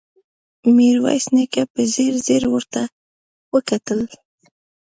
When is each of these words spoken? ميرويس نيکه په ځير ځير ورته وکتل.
ميرويس 0.75 1.25
نيکه 1.35 1.63
په 1.73 1.81
ځير 1.93 2.13
ځير 2.25 2.43
ورته 2.53 2.81
وکتل. 3.53 4.01